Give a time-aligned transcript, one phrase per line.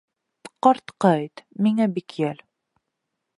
[0.67, 2.43] —Ҡартҡа әйт, миңә бик йәл.